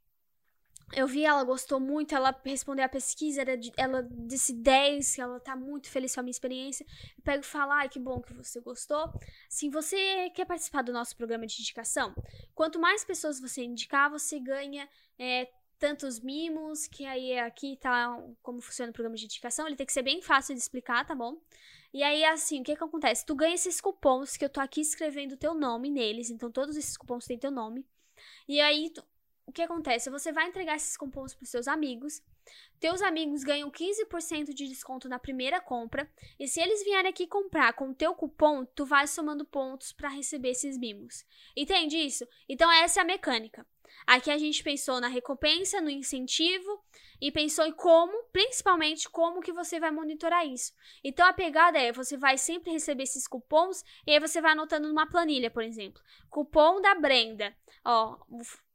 eu 0.97 1.07
vi, 1.07 1.25
ela 1.25 1.45
gostou 1.45 1.81
muito, 1.81 2.15
ela 2.15 2.35
respondeu 2.45 2.85
a 2.85 2.89
pesquisa, 2.89 3.45
ela 3.77 4.03
disse 4.03 4.53
10, 4.53 5.15
que 5.15 5.21
ela 5.21 5.41
tá 5.41 5.57
muito 5.57 5.89
feliz 5.89 6.15
com 6.15 6.21
a 6.21 6.23
minha 6.23 6.31
experiência. 6.31 6.87
Eu 7.17 7.23
pego 7.23 7.43
e 7.43 7.47
falo, 7.47 7.73
ai, 7.73 7.89
que 7.89 7.99
bom 7.99 8.21
que 8.21 8.33
você 8.33 8.61
gostou. 8.61 9.13
Se 9.49 9.69
você 9.69 10.31
quer 10.31 10.45
participar 10.45 10.83
do 10.83 10.93
nosso 10.93 11.17
programa 11.17 11.47
de 11.47 11.61
indicação, 11.61 12.15
quanto 12.55 12.79
mais 12.79 13.05
pessoas 13.05 13.41
você 13.41 13.63
indicar, 13.65 14.11
você 14.11 14.39
ganha 14.39 14.89
é, 15.19 15.49
tantos 15.79 16.21
mimos, 16.21 16.87
que 16.87 17.05
aí 17.05 17.39
aqui 17.39 17.77
tá 17.77 18.17
como 18.43 18.61
funciona 18.61 18.91
o 18.91 18.95
programa 18.95 19.17
de 19.17 19.25
indicação. 19.25 19.67
Ele 19.67 19.77
tem 19.77 19.87
que 19.87 19.93
ser 19.93 20.03
bem 20.03 20.23
fácil 20.23 20.55
de 20.55 20.61
explicar, 20.61 21.05
tá 21.07 21.15
bom? 21.15 21.41
E 21.93 22.03
aí, 22.03 22.25
assim, 22.25 22.61
o 22.61 22.65
que 22.65 22.75
que 22.75 22.83
acontece? 22.83 23.25
Tu 23.25 23.35
ganha 23.35 23.55
esses 23.55 23.81
cupons 23.81 24.37
que 24.37 24.45
eu 24.45 24.49
tô 24.49 24.61
aqui 24.61 24.81
escrevendo 24.81 25.33
o 25.33 25.37
teu 25.37 25.55
nome 25.55 25.91
neles, 25.91 26.31
então 26.31 26.51
todos 26.51 26.77
esses 26.77 26.97
cupons 26.97 27.25
têm 27.27 27.39
teu 27.39 27.51
nome. 27.51 27.87
E 28.49 28.61
aí, 28.61 28.91
tu, 28.91 29.05
o 29.47 29.53
que 29.53 29.63
acontece? 29.63 30.11
Você 30.11 30.33
vai 30.33 30.49
entregar 30.49 30.77
esses 30.77 30.97
cupons 30.97 31.35
para 31.35 31.47
seus 31.47 31.69
amigos. 31.69 32.23
Teus 32.81 33.03
amigos 33.03 33.45
ganham 33.45 33.71
15% 33.71 34.53
de 34.55 34.69
desconto 34.69 35.09
na 35.09 35.19
primeira 35.19 35.61
compra. 35.61 36.11
E 36.39 36.49
se 36.49 36.61
eles 36.61 36.83
vierem 36.83 37.11
aqui 37.11 37.27
comprar 37.27 37.73
com 37.75 37.91
o 37.91 37.95
teu 37.95 38.15
cupom, 38.15 38.65
tu 38.65 38.85
vai 38.85 39.07
somando 39.07 39.45
pontos 39.45 39.93
para 39.93 40.09
receber 40.09 40.51
esses 40.51 40.79
mimos. 40.79 41.25
Entende 41.57 41.97
isso? 41.97 42.27
Então 42.49 42.71
essa 42.71 43.01
é 43.01 43.03
a 43.03 43.07
mecânica. 43.07 43.67
Aqui 44.07 44.31
a 44.31 44.37
gente 44.37 44.63
pensou 44.63 45.01
na 45.01 45.09
recompensa, 45.09 45.81
no 45.81 45.89
incentivo 45.89 46.83
e 47.21 47.31
pensou 47.31 47.65
em 47.65 47.73
como, 47.73 48.25
principalmente 48.33 49.09
como 49.09 49.41
que 49.41 49.53
você 49.53 49.79
vai 49.79 49.91
monitorar 49.91 50.47
isso. 50.47 50.73
Então 51.03 51.27
a 51.27 51.33
pegada 51.33 51.79
é, 51.79 51.93
você 51.93 52.17
vai 52.17 52.37
sempre 52.37 52.73
receber 52.73 53.05
esses 53.05 53.27
cupons 53.27 53.83
e 54.07 54.13
aí 54.13 54.21
você 54.21 54.41
vai 54.41 54.53
anotando 54.53 54.89
numa 54.89 55.07
planilha, 55.07 55.51
por 55.51 55.63
exemplo. 55.63 56.03
Cupom 56.29 56.81
da 56.81 56.95
Brenda. 56.95 57.57
Ó, 57.85 58.19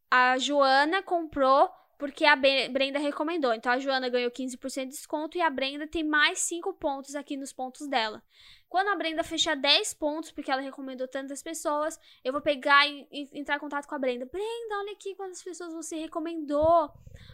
a 0.09 0.37
Joana 0.37 1.01
comprou 1.01 1.69
porque 1.99 2.23
a 2.23 2.33
Brenda 2.33 2.97
recomendou. 2.97 3.53
Então 3.53 3.73
a 3.73 3.77
Joana 3.77 4.07
ganhou 4.07 4.31
15% 4.31 4.85
de 4.85 4.91
desconto 4.91 5.37
e 5.37 5.41
a 5.41 5.49
Brenda 5.49 5.85
tem 5.85 6.01
mais 6.01 6.39
5 6.39 6.73
pontos 6.75 7.13
aqui 7.13 7.35
nos 7.35 7.51
pontos 7.51 7.87
dela. 7.87 8.23
Quando 8.69 8.87
a 8.87 8.95
Brenda 8.95 9.21
fechar 9.21 9.55
10 9.55 9.95
pontos, 9.95 10.31
porque 10.31 10.49
ela 10.49 10.61
recomendou 10.61 11.09
tantas 11.09 11.43
pessoas, 11.43 11.99
eu 12.23 12.31
vou 12.31 12.41
pegar 12.41 12.87
e, 12.87 13.05
e 13.11 13.29
entrar 13.33 13.57
em 13.57 13.59
contato 13.59 13.85
com 13.85 13.95
a 13.95 13.99
Brenda. 13.99 14.25
Brenda, 14.25 14.77
olha 14.77 14.93
aqui 14.93 15.13
quantas 15.15 15.43
pessoas 15.43 15.73
você 15.73 15.97
recomendou. 15.97 16.89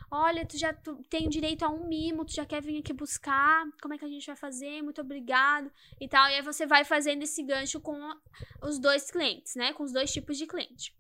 Olha, 0.10 0.44
tu 0.44 0.58
já 0.58 0.74
tu 0.74 0.96
tem 1.12 1.30
direito 1.30 1.64
a 1.64 1.70
um 1.70 1.88
mimo, 1.88 2.26
tu 2.26 2.34
já 2.34 2.46
quer 2.46 2.62
vir 2.62 2.80
aqui 2.80 2.92
buscar. 2.92 3.68
Como 3.80 3.94
é 3.94 4.00
que 4.00 4.06
a 4.06 4.10
gente 4.10 4.26
vai 4.26 4.36
fazer? 4.36 4.82
Muito 4.82 5.00
obrigado. 5.00 5.72
E 6.02 6.08
tal. 6.08 6.28
E 6.30 6.36
aí 6.36 6.42
você 6.42 6.66
vai 6.66 6.84
fazendo 6.84 7.22
esse 7.22 7.44
gancho 7.44 7.80
com 7.80 8.00
os 8.64 8.80
dois 8.80 9.12
clientes, 9.12 9.56
né? 9.56 9.74
Com 9.74 9.84
os 9.84 9.92
dois 9.92 10.12
tipos 10.12 10.40
de 10.40 10.48
cliente. 10.48 10.96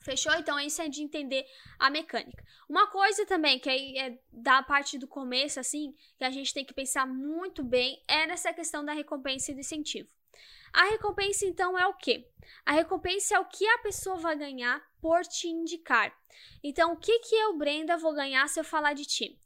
Fechou? 0.00 0.32
Então, 0.34 0.58
isso 0.60 0.80
é 0.80 0.88
de 0.88 1.02
entender 1.02 1.44
a 1.78 1.90
mecânica. 1.90 2.44
Uma 2.68 2.86
coisa 2.86 3.26
também 3.26 3.58
que 3.58 3.68
aí 3.68 3.98
é 3.98 4.18
da 4.32 4.62
parte 4.62 4.96
do 4.96 5.08
começo, 5.08 5.58
assim, 5.58 5.94
que 6.16 6.24
a 6.24 6.30
gente 6.30 6.54
tem 6.54 6.64
que 6.64 6.74
pensar 6.74 7.06
muito 7.06 7.64
bem, 7.64 8.02
é 8.06 8.26
nessa 8.26 8.52
questão 8.52 8.84
da 8.84 8.92
recompensa 8.92 9.50
e 9.50 9.54
do 9.54 9.60
incentivo. 9.60 10.08
A 10.72 10.84
recompensa, 10.84 11.46
então, 11.46 11.78
é 11.78 11.86
o 11.86 11.94
quê? 11.94 12.30
A 12.64 12.72
recompensa 12.72 13.36
é 13.36 13.40
o 13.40 13.46
que 13.46 13.66
a 13.66 13.78
pessoa 13.78 14.16
vai 14.16 14.36
ganhar 14.36 14.80
por 15.00 15.22
te 15.22 15.48
indicar. 15.48 16.14
Então, 16.62 16.92
o 16.92 16.96
que, 16.96 17.18
que 17.20 17.34
eu, 17.34 17.56
Brenda, 17.56 17.96
vou 17.96 18.14
ganhar 18.14 18.46
se 18.48 18.60
eu 18.60 18.64
falar 18.64 18.92
de 18.92 19.04
ti? 19.04 19.40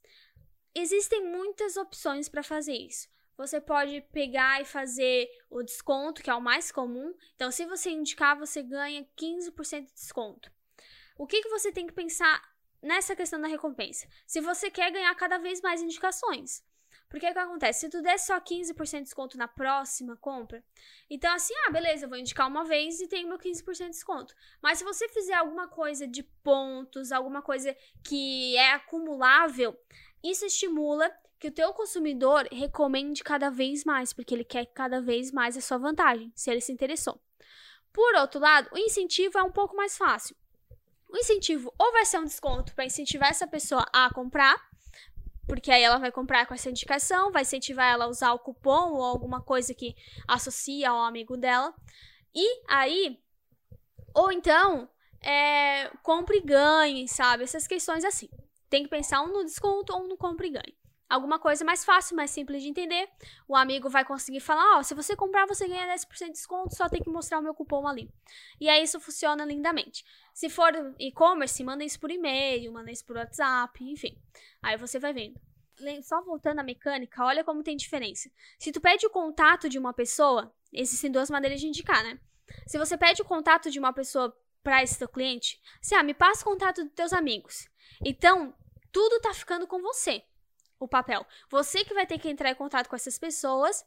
Existem 0.74 1.24
muitas 1.24 1.76
opções 1.76 2.28
para 2.28 2.42
fazer 2.42 2.74
isso 2.74 3.11
você 3.46 3.60
pode 3.60 4.00
pegar 4.12 4.60
e 4.60 4.64
fazer 4.64 5.28
o 5.50 5.62
desconto, 5.62 6.22
que 6.22 6.30
é 6.30 6.34
o 6.34 6.40
mais 6.40 6.70
comum. 6.70 7.14
Então, 7.34 7.50
se 7.50 7.66
você 7.66 7.90
indicar, 7.90 8.38
você 8.38 8.62
ganha 8.62 9.06
15% 9.16 9.86
de 9.86 9.92
desconto. 9.92 10.50
O 11.18 11.26
que, 11.26 11.42
que 11.42 11.48
você 11.48 11.72
tem 11.72 11.86
que 11.86 11.92
pensar 11.92 12.42
nessa 12.80 13.14
questão 13.16 13.40
da 13.40 13.48
recompensa? 13.48 14.06
Se 14.26 14.40
você 14.40 14.70
quer 14.70 14.90
ganhar 14.90 15.14
cada 15.14 15.38
vez 15.38 15.60
mais 15.60 15.82
indicações. 15.82 16.64
Porque 17.08 17.28
o 17.28 17.32
que 17.32 17.38
acontece? 17.38 17.80
Se 17.80 17.90
tu 17.90 18.00
der 18.00 18.18
só 18.18 18.40
15% 18.40 18.98
de 18.98 19.02
desconto 19.02 19.36
na 19.36 19.46
próxima 19.46 20.16
compra, 20.16 20.64
então 21.10 21.30
assim, 21.34 21.52
ah, 21.66 21.70
beleza, 21.70 22.06
eu 22.06 22.08
vou 22.08 22.16
indicar 22.16 22.48
uma 22.48 22.64
vez 22.64 23.02
e 23.02 23.06
tenho 23.06 23.28
meu 23.28 23.38
15% 23.38 23.76
de 23.76 23.90
desconto. 23.90 24.34
Mas 24.62 24.78
se 24.78 24.84
você 24.84 25.06
fizer 25.10 25.34
alguma 25.34 25.68
coisa 25.68 26.06
de 26.06 26.22
pontos, 26.22 27.12
alguma 27.12 27.42
coisa 27.42 27.76
que 28.02 28.56
é 28.56 28.72
acumulável, 28.72 29.78
isso 30.24 30.46
estimula 30.46 31.12
que 31.42 31.48
o 31.48 31.52
teu 31.52 31.74
consumidor 31.74 32.46
recomende 32.52 33.24
cada 33.24 33.50
vez 33.50 33.84
mais, 33.84 34.12
porque 34.12 34.32
ele 34.32 34.44
quer 34.44 34.64
cada 34.66 35.00
vez 35.00 35.32
mais 35.32 35.56
a 35.56 35.60
sua 35.60 35.76
vantagem, 35.76 36.32
se 36.36 36.48
ele 36.48 36.60
se 36.60 36.70
interessou. 36.70 37.20
Por 37.92 38.14
outro 38.14 38.38
lado, 38.38 38.68
o 38.72 38.78
incentivo 38.78 39.36
é 39.36 39.42
um 39.42 39.50
pouco 39.50 39.74
mais 39.74 39.98
fácil. 39.98 40.36
O 41.08 41.16
incentivo 41.16 41.74
ou 41.76 41.90
vai 41.90 42.04
ser 42.04 42.18
um 42.18 42.24
desconto 42.24 42.72
para 42.76 42.84
incentivar 42.84 43.28
essa 43.28 43.44
pessoa 43.44 43.84
a 43.92 44.08
comprar, 44.14 44.56
porque 45.48 45.72
aí 45.72 45.82
ela 45.82 45.98
vai 45.98 46.12
comprar 46.12 46.46
com 46.46 46.54
essa 46.54 46.70
indicação, 46.70 47.32
vai 47.32 47.42
incentivar 47.42 47.90
ela 47.90 48.04
a 48.04 48.08
usar 48.08 48.32
o 48.34 48.38
cupom 48.38 48.92
ou 48.92 49.02
alguma 49.02 49.42
coisa 49.42 49.74
que 49.74 49.96
associa 50.28 50.90
ao 50.90 50.98
amigo 50.98 51.36
dela. 51.36 51.74
E 52.32 52.62
aí, 52.68 53.18
ou 54.14 54.30
então, 54.30 54.88
é, 55.20 55.90
compre 56.04 56.36
e 56.36 56.42
ganhe, 56.42 57.08
sabe? 57.08 57.42
Essas 57.42 57.66
questões 57.66 58.04
assim. 58.04 58.28
Tem 58.70 58.84
que 58.84 58.88
pensar 58.88 59.22
um 59.22 59.32
no 59.32 59.44
desconto 59.44 59.92
ou 59.92 60.06
no 60.06 60.16
compre 60.16 60.46
e 60.46 60.52
ganhe 60.52 60.81
alguma 61.12 61.38
coisa 61.38 61.62
mais 61.62 61.84
fácil, 61.84 62.16
mais 62.16 62.30
simples 62.30 62.62
de 62.62 62.68
entender. 62.68 63.06
O 63.46 63.54
amigo 63.54 63.88
vai 63.90 64.04
conseguir 64.04 64.40
falar: 64.40 64.76
Ó, 64.76 64.78
oh, 64.78 64.82
se 64.82 64.94
você 64.94 65.14
comprar, 65.14 65.46
você 65.46 65.68
ganha 65.68 65.94
10% 65.94 66.26
de 66.26 66.32
desconto, 66.32 66.74
só 66.74 66.88
tem 66.88 67.02
que 67.02 67.10
mostrar 67.10 67.38
o 67.38 67.42
meu 67.42 67.54
cupom 67.54 67.86
ali. 67.86 68.10
E 68.58 68.68
aí 68.68 68.82
isso 68.82 68.98
funciona 68.98 69.44
lindamente. 69.44 70.04
Se 70.32 70.48
for 70.48 70.72
e-commerce, 70.98 71.62
manda 71.62 71.84
isso 71.84 72.00
por 72.00 72.10
e-mail, 72.10 72.72
manda 72.72 72.90
isso 72.90 73.04
por 73.04 73.16
WhatsApp, 73.16 73.84
enfim. 73.84 74.18
Aí 74.62 74.76
você 74.78 74.98
vai 74.98 75.12
vendo. 75.12 75.38
Só 76.02 76.22
voltando 76.22 76.60
à 76.60 76.62
mecânica, 76.62 77.24
olha 77.24 77.44
como 77.44 77.62
tem 77.62 77.76
diferença. 77.76 78.30
Se 78.58 78.72
tu 78.72 78.80
pede 78.80 79.06
o 79.06 79.10
contato 79.10 79.68
de 79.68 79.78
uma 79.78 79.92
pessoa, 79.92 80.54
existem 80.72 81.10
duas 81.10 81.28
maneiras 81.28 81.60
de 81.60 81.66
indicar, 81.66 82.02
né? 82.04 82.18
Se 82.66 82.78
você 82.78 82.96
pede 82.96 83.20
o 83.20 83.24
contato 83.24 83.70
de 83.70 83.78
uma 83.78 83.92
pessoa 83.92 84.34
para 84.62 84.82
esse 84.82 84.98
teu 84.98 85.08
cliente, 85.08 85.60
se 85.80 85.94
ah, 85.94 86.02
me 86.02 86.14
passa 86.14 86.42
o 86.42 86.44
contato 86.44 86.84
dos 86.84 86.92
teus 86.92 87.12
amigos. 87.12 87.68
Então, 88.04 88.54
tudo 88.92 89.20
tá 89.20 89.34
ficando 89.34 89.66
com 89.66 89.82
você 89.82 90.22
o 90.84 90.88
papel. 90.88 91.26
Você 91.50 91.84
que 91.84 91.94
vai 91.94 92.06
ter 92.06 92.18
que 92.18 92.28
entrar 92.28 92.50
em 92.50 92.54
contato 92.54 92.88
com 92.88 92.96
essas 92.96 93.18
pessoas 93.18 93.84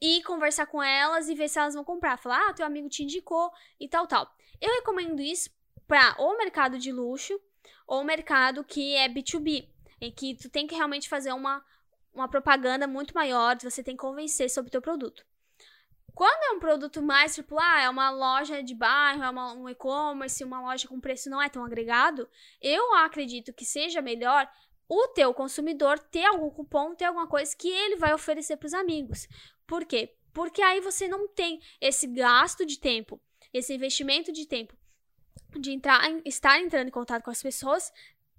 e 0.00 0.22
conversar 0.22 0.66
com 0.66 0.82
elas 0.82 1.28
e 1.28 1.34
ver 1.34 1.48
se 1.48 1.58
elas 1.58 1.74
vão 1.74 1.84
comprar. 1.84 2.18
Falar, 2.18 2.48
ah, 2.48 2.52
teu 2.52 2.66
amigo 2.66 2.88
te 2.88 3.02
indicou 3.02 3.50
e 3.80 3.88
tal, 3.88 4.06
tal. 4.06 4.30
Eu 4.60 4.74
recomendo 4.74 5.20
isso 5.20 5.50
para 5.86 6.14
o 6.18 6.36
mercado 6.36 6.78
de 6.78 6.92
luxo 6.92 7.38
ou 7.86 8.04
mercado 8.04 8.62
que 8.62 8.94
é 8.94 9.08
B2B, 9.08 9.68
em 10.00 10.12
que 10.12 10.34
tu 10.34 10.50
tem 10.50 10.66
que 10.66 10.74
realmente 10.74 11.08
fazer 11.08 11.32
uma, 11.32 11.64
uma 12.12 12.28
propaganda 12.28 12.86
muito 12.86 13.14
maior, 13.14 13.56
você 13.60 13.82
tem 13.82 13.96
que 13.96 14.02
convencer 14.02 14.50
sobre 14.50 14.68
o 14.68 14.72
teu 14.72 14.82
produto. 14.82 15.24
Quando 16.14 16.42
é 16.42 16.50
um 16.50 16.58
produto 16.58 17.00
mais, 17.00 17.36
tipo, 17.36 17.56
ah, 17.60 17.80
é 17.80 17.88
uma 17.88 18.10
loja 18.10 18.60
de 18.60 18.74
bairro, 18.74 19.22
é 19.22 19.30
uma, 19.30 19.52
um 19.52 19.68
e-commerce, 19.68 20.42
uma 20.42 20.60
loja 20.60 20.88
com 20.88 21.00
preço 21.00 21.30
não 21.30 21.40
é 21.40 21.48
tão 21.48 21.64
agregado, 21.64 22.28
eu 22.60 22.92
acredito 22.96 23.52
que 23.52 23.64
seja 23.64 24.02
melhor 24.02 24.50
o 24.88 25.08
teu 25.08 25.34
consumidor 25.34 25.98
ter 25.98 26.24
algum 26.24 26.50
cupom, 26.50 26.94
ter 26.94 27.04
alguma 27.04 27.26
coisa 27.26 27.54
que 27.56 27.68
ele 27.68 27.96
vai 27.96 28.14
oferecer 28.14 28.56
para 28.56 28.66
os 28.66 28.74
amigos. 28.74 29.28
Por 29.66 29.84
quê? 29.84 30.14
Porque 30.32 30.62
aí 30.62 30.80
você 30.80 31.06
não 31.06 31.28
tem 31.28 31.60
esse 31.80 32.06
gasto 32.06 32.64
de 32.64 32.78
tempo, 32.78 33.20
esse 33.52 33.74
investimento 33.74 34.32
de 34.32 34.46
tempo 34.46 34.76
de 35.58 35.72
entrar, 35.72 36.00
estar 36.24 36.60
entrando 36.60 36.88
em 36.88 36.92
contato 36.92 37.22
com 37.22 37.30
as 37.30 37.42
pessoas. 37.42 37.92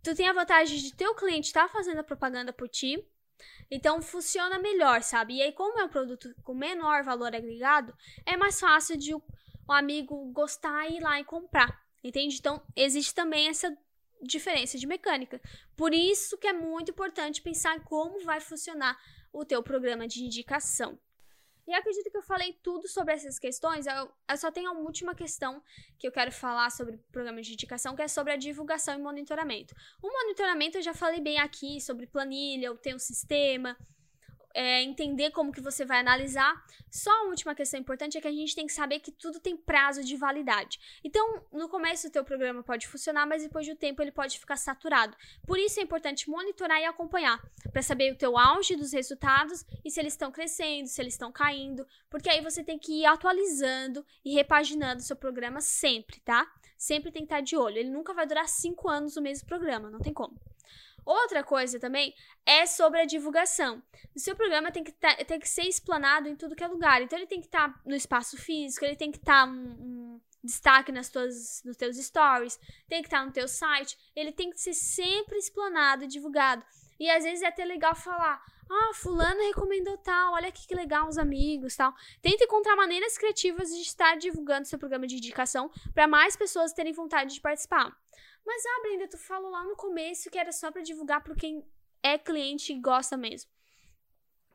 Tu 0.03 0.15
tem 0.15 0.27
a 0.27 0.33
vantagem 0.33 0.77
de 0.77 0.93
teu 0.93 1.15
cliente 1.15 1.47
estar 1.47 1.67
tá 1.67 1.73
fazendo 1.73 1.99
a 1.99 2.03
propaganda 2.03 2.53
por 2.53 2.67
ti. 2.67 3.03
Então 3.71 4.01
funciona 4.01 4.59
melhor, 4.59 5.01
sabe? 5.01 5.35
E 5.35 5.41
aí, 5.41 5.51
como 5.51 5.79
é 5.79 5.83
um 5.83 5.89
produto 5.89 6.33
com 6.43 6.53
menor 6.53 7.03
valor 7.03 7.33
agregado, 7.33 7.95
é 8.25 8.35
mais 8.35 8.59
fácil 8.59 8.97
de 8.97 9.13
o, 9.13 9.21
o 9.67 9.71
amigo 9.71 10.31
gostar 10.31 10.89
e 10.89 10.97
ir 10.97 11.01
lá 11.01 11.19
e 11.19 11.23
comprar. 11.23 11.79
Entende? 12.03 12.37
Então, 12.37 12.61
existe 12.75 13.13
também 13.13 13.47
essa 13.47 13.75
diferença 14.21 14.77
de 14.77 14.87
mecânica. 14.87 15.41
Por 15.75 15.93
isso 15.93 16.37
que 16.37 16.47
é 16.47 16.53
muito 16.53 16.91
importante 16.91 17.41
pensar 17.41 17.83
como 17.83 18.23
vai 18.23 18.39
funcionar 18.39 18.99
o 19.31 19.45
teu 19.45 19.61
programa 19.61 20.07
de 20.07 20.23
indicação. 20.23 20.99
E 21.69 21.73
acredito 21.73 22.09
que 22.09 22.17
eu 22.17 22.23
falei 22.23 22.57
tudo 22.63 22.87
sobre 22.87 23.13
essas 23.13 23.37
questões. 23.37 23.85
Eu, 23.85 24.11
eu, 24.27 24.37
só 24.37 24.49
tenho 24.49 24.71
uma 24.71 24.79
última 24.81 25.13
questão 25.13 25.61
que 25.99 26.07
eu 26.07 26.11
quero 26.11 26.31
falar 26.31 26.71
sobre 26.71 26.95
o 26.95 26.99
programa 27.11 27.43
de 27.43 27.53
indicação, 27.53 27.95
que 27.95 28.01
é 28.01 28.07
sobre 28.07 28.33
a 28.33 28.35
divulgação 28.35 28.95
e 28.95 28.97
monitoramento. 28.97 29.75
O 30.01 30.11
monitoramento 30.11 30.79
eu 30.79 30.81
já 30.81 30.95
falei 30.95 31.21
bem 31.21 31.37
aqui 31.37 31.79
sobre 31.79 32.07
planilha, 32.07 32.65
eu 32.65 32.75
tenho 32.75 32.95
um 32.95 32.99
sistema, 32.99 33.77
é, 34.53 34.81
entender 34.83 35.31
como 35.31 35.51
que 35.51 35.61
você 35.61 35.85
vai 35.85 35.99
analisar. 35.99 36.63
Só 36.89 37.11
a 37.11 37.23
última 37.23 37.53
questão 37.53 37.79
importante 37.79 38.17
é 38.17 38.21
que 38.21 38.27
a 38.27 38.31
gente 38.31 38.55
tem 38.55 38.65
que 38.65 38.73
saber 38.73 38.99
que 38.99 39.11
tudo 39.11 39.39
tem 39.39 39.55
prazo 39.55 40.03
de 40.03 40.15
validade. 40.15 40.79
Então, 41.03 41.43
no 41.51 41.69
começo 41.69 42.07
o 42.07 42.11
teu 42.11 42.23
programa 42.23 42.63
pode 42.63 42.87
funcionar, 42.87 43.25
mas 43.25 43.43
depois 43.43 43.67
do 43.67 43.75
tempo 43.75 44.01
ele 44.01 44.11
pode 44.11 44.39
ficar 44.39 44.57
saturado. 44.57 45.15
Por 45.45 45.57
isso 45.59 45.79
é 45.79 45.83
importante 45.83 46.29
monitorar 46.29 46.79
e 46.81 46.85
acompanhar, 46.85 47.39
para 47.71 47.81
saber 47.81 48.13
o 48.13 48.17
teu 48.17 48.37
auge 48.37 48.75
dos 48.75 48.91
resultados 48.91 49.65
e 49.83 49.91
se 49.91 49.99
eles 49.99 50.13
estão 50.13 50.31
crescendo, 50.31 50.87
se 50.87 51.01
eles 51.01 51.13
estão 51.13 51.31
caindo, 51.31 51.85
porque 52.09 52.29
aí 52.29 52.41
você 52.41 52.63
tem 52.63 52.79
que 52.79 53.01
ir 53.01 53.05
atualizando 53.05 54.05
e 54.25 54.33
repaginando 54.33 55.01
o 55.01 55.05
seu 55.05 55.15
programa 55.15 55.61
sempre, 55.61 56.19
tá? 56.21 56.51
Sempre 56.77 57.11
tem 57.11 57.23
que 57.23 57.25
estar 57.25 57.41
de 57.41 57.57
olho. 57.57 57.77
Ele 57.77 57.89
nunca 57.89 58.13
vai 58.13 58.25
durar 58.25 58.47
cinco 58.47 58.89
anos 58.89 59.17
o 59.17 59.21
mesmo 59.21 59.47
programa, 59.47 59.89
não 59.89 59.99
tem 59.99 60.13
como. 60.13 60.39
Outra 61.09 61.43
coisa 61.43 61.79
também 61.79 62.13
é 62.45 62.67
sobre 62.67 63.01
a 63.01 63.05
divulgação. 63.05 63.81
O 64.15 64.19
seu 64.19 64.35
programa 64.35 64.71
tem 64.71 64.83
que, 64.83 64.91
tá, 64.91 65.15
tem 65.15 65.39
que 65.39 65.49
ser 65.49 65.63
explanado 65.63 66.29
em 66.29 66.35
tudo 66.35 66.55
que 66.55 66.63
é 66.63 66.67
lugar. 66.67 67.01
Então, 67.01 67.17
ele 67.17 67.25
tem 67.25 67.39
que 67.39 67.47
estar 67.47 67.73
tá 67.73 67.81
no 67.83 67.95
espaço 67.95 68.37
físico, 68.37 68.85
ele 68.85 68.95
tem 68.95 69.11
que 69.11 69.17
estar 69.17 69.47
tá 69.47 69.51
um, 69.51 69.57
um, 69.57 70.21
destaque 70.43 70.91
nas 70.91 71.09
tuas, 71.09 71.63
nos 71.65 71.75
teus 71.77 71.97
stories, 71.97 72.59
tem 72.87 73.01
que 73.01 73.07
estar 73.07 73.21
tá 73.21 73.25
no 73.25 73.31
teu 73.31 73.47
site. 73.47 73.97
Ele 74.15 74.31
tem 74.31 74.51
que 74.51 74.61
ser 74.61 74.75
sempre 74.75 75.35
explanado 75.39 76.03
e 76.03 76.07
divulgado. 76.07 76.63
E 76.99 77.09
às 77.09 77.23
vezes 77.23 77.41
é 77.41 77.47
até 77.47 77.65
legal 77.65 77.95
falar: 77.95 78.39
ah, 78.69 78.93
fulano 78.93 79.41
recomendou 79.47 79.97
tal, 79.97 80.33
olha 80.33 80.51
que 80.51 80.75
legal 80.75 81.07
os 81.07 81.17
amigos, 81.17 81.75
tal. 81.75 81.91
Tenta 82.21 82.43
encontrar 82.43 82.75
maneiras 82.75 83.17
criativas 83.17 83.69
de 83.69 83.81
estar 83.81 84.15
divulgando 84.15 84.67
seu 84.67 84.77
programa 84.77 85.07
de 85.07 85.15
indicação 85.15 85.71
para 85.91 86.07
mais 86.07 86.35
pessoas 86.35 86.71
terem 86.71 86.93
vontade 86.93 87.33
de 87.33 87.41
participar. 87.41 87.97
Mas, 88.49 88.65
ah, 88.65 88.81
Brenda, 88.81 89.07
tu 89.07 89.15
falou 89.15 89.51
lá 89.51 89.63
no 89.63 89.75
começo 89.75 90.27
que 90.27 90.39
era 90.39 90.51
só 90.51 90.71
para 90.71 90.81
divulgar 90.81 91.23
para 91.23 91.35
quem 91.35 91.63
é 92.01 92.17
cliente 92.17 92.73
e 92.73 92.81
gosta 92.81 93.15
mesmo. 93.15 93.47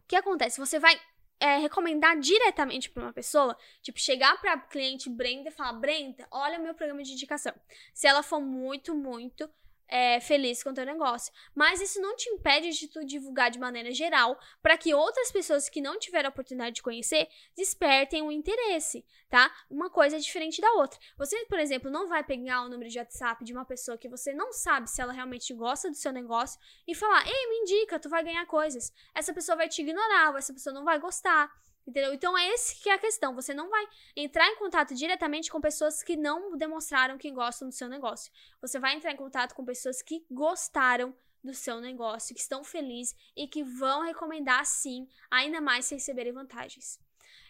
O 0.01 0.07
que 0.09 0.17
acontece? 0.17 0.59
Você 0.59 0.81
vai 0.81 1.01
é, 1.39 1.59
recomendar 1.59 2.19
diretamente 2.19 2.91
para 2.91 3.05
uma 3.05 3.13
pessoa, 3.13 3.57
tipo, 3.83 4.01
chegar 4.01 4.41
para 4.41 4.59
cliente 4.59 5.09
Brenda 5.09 5.49
e 5.49 5.53
falar: 5.53 5.75
Brenda, 5.75 6.27
olha 6.29 6.59
o 6.59 6.63
meu 6.65 6.75
programa 6.75 7.05
de 7.05 7.13
indicação. 7.13 7.55
Se 7.95 8.09
ela 8.09 8.25
for 8.25 8.41
muito, 8.41 8.97
muito 8.97 9.49
é, 9.95 10.19
feliz 10.19 10.61
com 10.61 10.71
o 10.71 10.75
teu 10.75 10.85
negócio. 10.85 11.33
Mas 11.55 11.81
isso 11.81 12.01
não 12.01 12.17
te 12.17 12.29
impede 12.29 12.71
de 12.73 12.89
tu 12.89 13.05
divulgar 13.05 13.49
de 13.49 13.61
maneira 13.61 13.93
geral 13.93 14.37
para 14.61 14.77
que 14.77 14.93
outras 14.93 15.31
pessoas 15.31 15.69
que 15.69 15.81
não 15.81 16.01
tiveram 16.01 16.29
a 16.29 16.31
oportunidade 16.31 16.75
de 16.75 16.83
conhecer 16.83 17.29
despertem 17.57 18.21
o 18.21 18.33
interesse, 18.33 19.07
tá? 19.31 19.55
Uma 19.71 19.89
coisa 19.89 20.17
é 20.17 20.19
diferente 20.19 20.61
da 20.61 20.73
outra. 20.73 20.99
Você, 21.17 21.47
por 21.47 21.61
exemplo, 21.61 21.93
não 21.93 22.09
vai 22.09 22.25
pegar 22.25 22.63
o 22.63 22.69
número 22.69 22.91
de 22.91 22.99
WhatsApp 22.99 23.45
de 23.45 23.53
uma 23.53 23.65
pessoa 23.65 23.97
que 23.97 24.09
você 24.09 24.35
não 24.35 24.53
sabe 24.53 24.91
se 24.91 25.01
ela 25.01 25.13
realmente 25.13 25.55
gosta 25.55 25.89
do 25.89 25.95
seu 25.97 26.11
negócio 26.11 26.61
e 26.89 26.93
falar: 26.93 27.25
"Ei, 27.25 27.49
me 27.49 27.59
indica, 27.59 28.01
tu 28.01 28.09
vai 28.09 28.25
ganhar 28.25 28.45
coisas". 28.47 28.93
Essa 29.15 29.33
pessoa 29.33 29.55
vai 29.55 29.69
te 29.69 29.81
ignorar, 29.81 30.33
ou 30.33 30.39
essa 30.39 30.53
pessoa 30.53 30.75
não 30.75 30.85
vai 30.85 30.99
gostar. 30.99 31.53
Entendeu? 31.87 32.15
Então 32.15 32.37
é 32.37 32.49
esse 32.49 32.83
que 32.83 32.89
é 32.89 32.95
a 32.95 32.99
questão. 32.99 33.35
Você 33.35 33.53
não 33.53 33.69
vai 33.69 33.87
entrar 34.17 34.49
em 34.49 34.57
contato 34.57 34.95
diretamente 34.95 35.51
com 35.51 35.61
pessoas 35.61 36.03
que 36.03 36.17
não 36.17 36.57
demonstraram 36.57 37.19
que 37.19 37.31
gostam 37.31 37.69
do 37.69 37.75
seu 37.75 37.89
negócio. 37.89 38.33
Você 38.61 38.79
vai 38.79 38.95
entrar 38.95 39.13
em 39.13 39.17
contato 39.17 39.55
com 39.55 39.65
pessoas 39.65 40.01
que 40.01 40.25
gostaram 40.31 41.15
do 41.43 41.53
seu 41.53 41.81
negócio, 41.81 42.35
que 42.35 42.41
estão 42.41 42.65
felizes 42.65 43.15
e 43.37 43.47
que 43.47 43.63
vão 43.63 44.03
recomendar 44.03 44.65
sim, 44.65 45.07
ainda 45.31 45.61
mais 45.61 45.85
se 45.85 45.95
receberem 45.95 46.33
vantagens. 46.33 46.99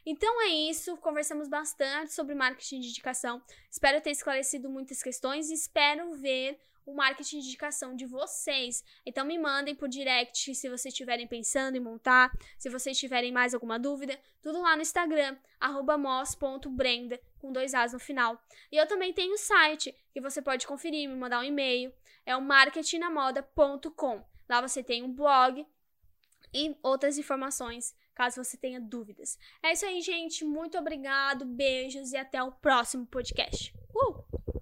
Então 0.07 0.43
é 0.43 0.49
isso, 0.49 0.97
conversamos 0.99 1.49
bastante 1.49 2.13
sobre 2.13 2.35
marketing 2.35 2.81
de 2.81 2.89
indicação. 2.89 3.43
Espero 3.71 4.01
ter 4.01 4.11
esclarecido 4.11 4.69
muitas 4.69 5.03
questões 5.03 5.51
e 5.51 5.55
espero 5.55 6.13
ver 6.13 6.59
o 6.87 6.95
marketing 6.95 7.41
de 7.41 7.47
indicação 7.49 7.97
de 7.97 8.07
vocês. 8.07 8.85
Então 9.07 9.25
me 9.25 9.39
mandem 9.39 9.75
por 9.75 9.89
direct 9.89 10.55
se 10.55 10.69
vocês 10.69 10.93
estiverem 10.93 11.27
pensando 11.27 11.77
em 11.77 11.81
montar, 11.81 12.31
se 12.59 12.69
vocês 12.69 12.99
tiverem 12.99 13.33
mais 13.33 13.55
alguma 13.55 13.79
dúvida, 13.79 14.19
tudo 14.43 14.61
lá 14.61 14.77
no 14.77 14.83
Instagram, 14.83 15.37
mos.brenda, 15.99 17.19
com 17.39 17.53
dois 17.53 17.75
As 17.75 17.93
no 17.93 17.99
final. 17.99 18.39
E 18.71 18.77
eu 18.77 18.87
também 18.87 19.13
tenho 19.13 19.35
o 19.35 19.39
site, 19.39 19.95
que 20.13 20.21
você 20.21 20.43
pode 20.43 20.67
conferir, 20.67 21.09
me 21.09 21.17
mandar 21.17 21.41
um 21.41 21.45
e-mail, 21.45 21.93
é 22.27 22.37
o 22.37 22.43
marketingnamoda.com. 22.43 24.25
Lá 24.49 24.61
você 24.61 24.83
tem 24.83 25.03
um 25.03 25.13
blog 25.13 25.67
e 26.53 26.77
outras 26.83 27.19
informações, 27.19 27.95
caso 28.15 28.43
você 28.43 28.57
tenha 28.57 28.81
dúvidas. 28.81 29.39
É 29.63 29.73
isso 29.73 29.85
aí, 29.85 30.01
gente. 30.01 30.45
Muito 30.45 30.79
obrigado, 30.79 31.45
beijos 31.45 32.13
e 32.13 32.17
até 32.17 32.43
o 32.43 32.53
próximo 32.53 33.07
podcast. 33.07 33.75
Uh! 33.95 34.54